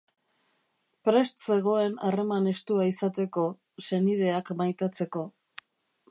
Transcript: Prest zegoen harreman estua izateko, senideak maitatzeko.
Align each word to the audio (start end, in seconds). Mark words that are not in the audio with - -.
Prest 1.07 1.43
zegoen 1.47 1.99
harreman 2.07 2.51
estua 2.51 2.87
izateko, 2.91 3.43
senideak 3.89 4.49
maitatzeko. 4.63 5.27